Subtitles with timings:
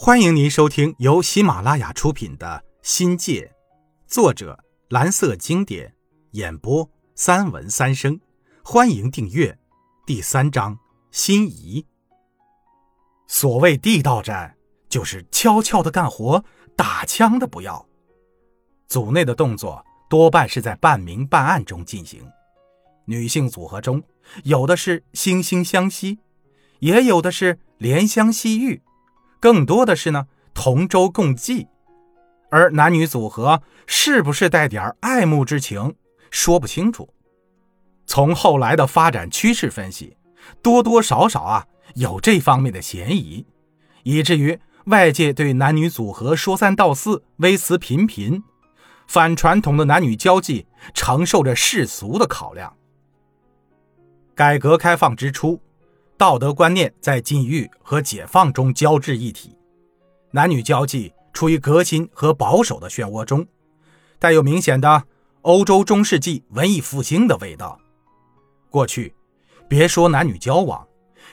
[0.00, 3.40] 欢迎您收听由喜马拉雅出品的《新界》，
[4.06, 5.92] 作者蓝色经典，
[6.30, 8.20] 演播三文三生。
[8.62, 9.58] 欢迎订阅。
[10.06, 10.78] 第三章：
[11.10, 11.84] 心仪。
[13.26, 14.56] 所谓地道战，
[14.88, 16.44] 就是悄悄的干活，
[16.76, 17.84] 打枪的不要。
[18.86, 22.24] 组内的动作多半是在半明半暗中进行。
[23.04, 24.00] 女性组合中
[24.44, 26.20] 有的是惺惺相惜，
[26.78, 28.80] 也有的是怜香惜玉。
[29.40, 31.68] 更多的是呢，同舟共济，
[32.50, 35.94] 而男女组合是不是带点爱慕之情，
[36.30, 37.08] 说不清楚。
[38.06, 40.16] 从后来的发展趋势分析，
[40.62, 43.46] 多多少少啊有这方面的嫌疑，
[44.02, 48.42] 以至于外界对男女组合说三道四、微词频频，
[49.06, 52.74] 反传统的男女交际承受着世俗的考量。
[54.34, 55.60] 改革开放之初。
[56.18, 59.56] 道德观念在禁欲和解放中交织一体，
[60.32, 63.46] 男女交际处于革新和保守的漩涡中，
[64.18, 65.04] 带有明显的
[65.42, 67.78] 欧洲中世纪文艺复兴的味道。
[68.68, 69.14] 过去，
[69.68, 70.88] 别说男女交往，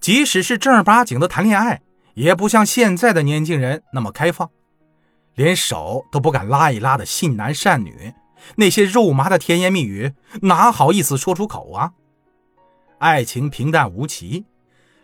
[0.00, 1.82] 即使是正儿八经的谈恋爱，
[2.14, 4.50] 也不像现在的年轻人那么开放，
[5.34, 8.14] 连手都不敢拉一拉的信男善女，
[8.56, 11.92] 那些肉麻的甜言蜜语哪好意思说出口啊？
[12.98, 14.46] 爱情平淡无奇。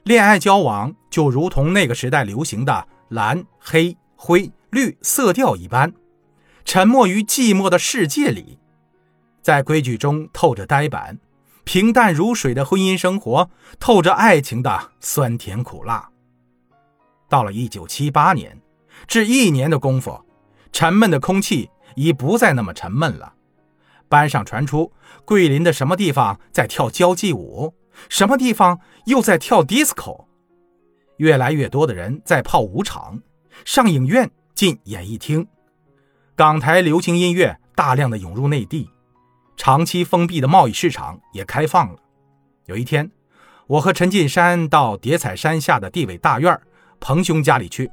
[0.07, 5.93] 恋爱交往就如同那个时代流行的蓝、黑、灰、绿色调一般，
[6.65, 8.57] 沉默于寂寞的世界里，
[9.43, 11.19] 在规矩中透着呆板，
[11.65, 16.09] 平淡如水的婚姻生活透着爱情的酸甜苦辣。
[17.29, 18.63] 到了一九七八年，
[19.09, 20.25] 只一年的功夫，
[20.71, 23.33] 沉闷的空气已不再那么沉闷了。
[24.09, 24.93] 班上传出
[25.25, 27.75] 桂林的什么地方在跳交际舞。
[28.09, 30.27] 什么地方又在跳 disco？
[31.19, 33.23] 越来越多的人在泡舞场、
[33.65, 35.47] 上影院、进演艺厅。
[36.35, 38.91] 港台流行音乐大量的涌入内地，
[39.57, 41.99] 长期封闭的贸易市场也开放了。
[42.67, 43.11] 有一天，
[43.67, 46.61] 我和陈进山到叠彩山下的地委大院
[47.01, 47.91] 彭兄家里去。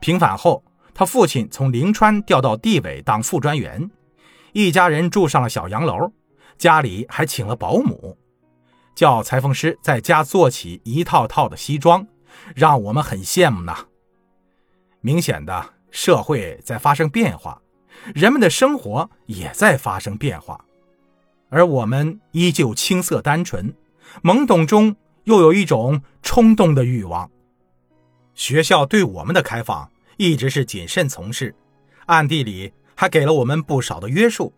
[0.00, 0.62] 平反后，
[0.92, 3.90] 他父亲从灵川调到地委当副专员，
[4.52, 6.12] 一家人住上了小洋楼，
[6.58, 8.18] 家里还请了保姆。
[8.94, 12.06] 叫裁缝师在家做起一套套的西装，
[12.54, 13.74] 让我们很羡慕呢。
[15.00, 17.60] 明显的，社会在发生变化，
[18.14, 20.64] 人们的生活也在发生变化，
[21.50, 23.74] 而我们依旧青涩单纯，
[24.22, 24.94] 懵懂中
[25.24, 27.30] 又有一种冲动的欲望。
[28.34, 31.54] 学校对我们的开放一直是谨慎从事，
[32.06, 34.52] 暗地里还给了我们不少的约束。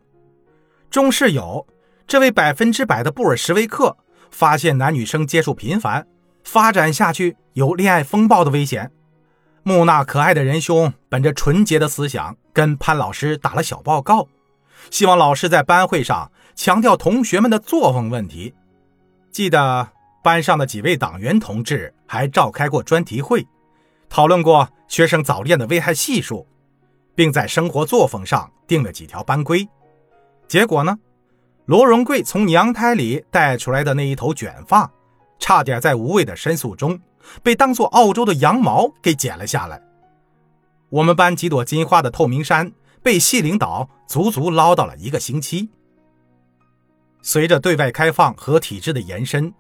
[0.89, 1.67] 中室友
[2.07, 3.97] 这位百分之百的布尔什维克。
[4.31, 6.07] 发现男女生接触频繁，
[6.45, 8.91] 发展下去有恋爱风暴的危险。
[9.63, 14.29] 木讷可爱的仁兄本着纯洁的思想，跟潘老师打了小报告，
[14.91, 18.55] 希望老师在班会上强调同学们的作风问题。
[19.33, 19.89] 记得
[20.23, 23.47] 班上的几位党员同志还召开过专题会，
[24.09, 26.47] 讨论过学生早恋的危害系数，
[27.15, 29.69] 并在生活作风上定了几条班规。
[30.47, 30.97] 结果呢？
[31.67, 34.91] 罗荣贵从娘胎里带出来的那一头卷发，
[35.41, 37.01] 差点在无谓的申诉中
[37.43, 39.83] 被当做澳洲的羊毛给剪了下来。
[40.89, 42.73] 我们班几朵金花的透明衫
[43.03, 45.69] 被系领导足足唠叨了一个星期。
[47.21, 49.53] 随着对外开放和体制的延伸，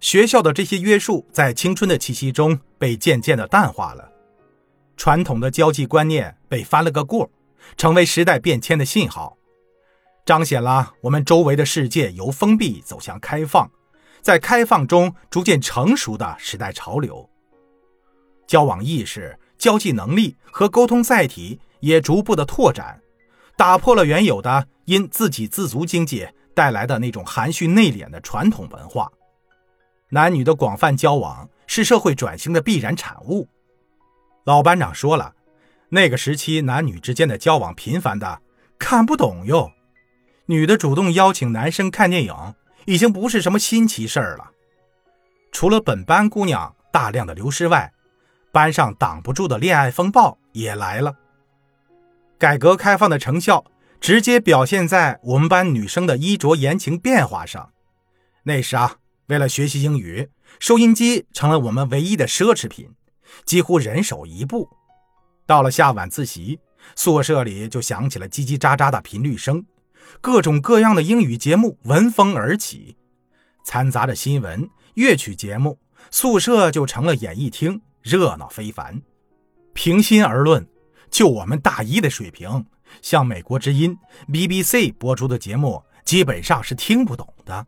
[0.00, 4.06] 学校的这些约束在青春的气息中被渐渐的淡化了，
[4.98, 7.30] 传统的交际观念被翻了个过，
[7.78, 9.38] 成为时代变迁的信号。
[10.24, 13.70] 彰显了我们周围的世界由封闭走向开放，
[14.22, 17.28] 在开放中逐渐成熟的时代潮流。
[18.46, 23.00] 交往意识、交际能力和沟通载体也逐步的拓展，
[23.56, 29.10] 打破了原有的因自给自足经济带来的那种含蓄内敛的传统文化。
[30.08, 33.48] 男女的广泛交往是社会转型的必然产物。
[34.44, 35.34] 老班长说了，
[35.90, 38.40] 那个时期男女之间的交往频繁的
[38.78, 39.70] 看不懂哟。
[40.46, 42.54] 女的主动邀请男生看电影，
[42.84, 44.50] 已经不是什么新奇事儿了。
[45.52, 47.92] 除了本班姑娘大量的流失外，
[48.52, 51.16] 班上挡不住的恋爱风暴也来了。
[52.38, 53.64] 改革开放的成效
[54.00, 57.70] 直接表现在我们班女生的衣着言情变化上。
[58.42, 58.96] 那时啊，
[59.28, 60.28] 为了学习英语，
[60.60, 62.90] 收音机成了我们唯一的奢侈品，
[63.46, 64.68] 几乎人手一部。
[65.46, 66.60] 到了下晚自习，
[66.94, 69.64] 宿舍里就响起了叽叽喳喳的频率声。
[70.20, 72.96] 各种各样的英语节目闻风而起，
[73.64, 75.78] 掺杂着新闻、乐曲节目，
[76.10, 79.02] 宿舍就成了演艺厅，热闹非凡。
[79.72, 80.66] 平心而论，
[81.10, 82.64] 就我们大一的水平，
[83.02, 83.96] 像美国之音、
[84.28, 87.66] BBC 播出的节目，基本上是听不懂的。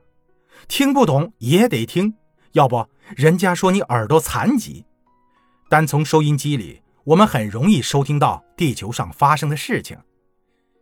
[0.69, 2.15] 听不懂也得听，
[2.53, 2.87] 要不
[3.17, 4.85] 人家说你耳朵残疾。
[5.69, 9.99] 单从收音机里，我们很容易收听到地球上发生的事情。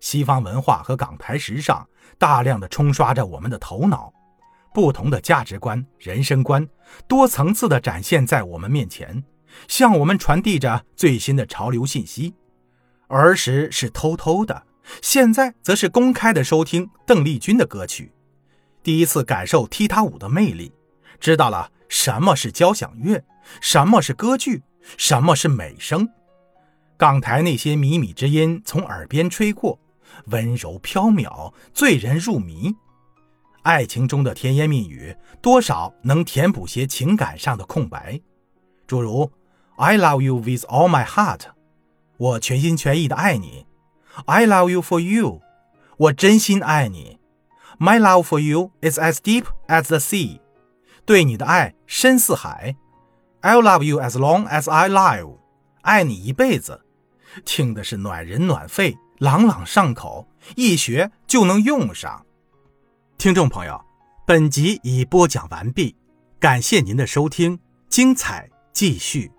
[0.05, 4.13] 西方文化和港台时尚大量的冲刷着我们的头脑，
[4.75, 6.69] 不同的价值观、人生观，
[7.09, 9.25] 多层次的展现在我们面前，
[9.67, 12.35] 向我们传递着最新的潮流信息。
[13.09, 14.65] 儿时是偷偷的，
[15.01, 18.13] 现在则是公开的收听邓丽君的歌曲，
[18.83, 20.71] 第一次感受踢踏舞的魅力，
[21.19, 23.25] 知道了什么是交响乐，
[23.63, 24.63] 什么是歌剧。
[24.99, 26.07] 什么是美声？
[26.99, 29.79] 港台那些靡靡之音从耳边吹过，
[30.27, 32.75] 温柔飘渺，醉人入迷。
[33.63, 38.21] 爱情中的甜言蜜语，多少能填补些情感上的空白。
[38.87, 39.31] 诸如
[39.77, 41.47] “I love you with all my heart”，
[42.19, 43.67] 我全心全意的爱你
[44.27, 45.41] ；“I love you for you”，
[45.97, 47.19] 我真心爱你
[47.79, 50.41] ；“My love for you is as deep as the sea”，
[51.07, 52.77] 对你的爱深似海。
[53.41, 55.39] I'll love you as long as I live，
[55.83, 56.83] 爱你一辈子，
[57.45, 62.27] 听的是暖人暖肺，朗朗上口，一学就能用上。
[63.17, 63.83] 听众朋友，
[64.27, 65.97] 本集已播讲完毕，
[66.39, 69.33] 感谢您的收听，精彩继续。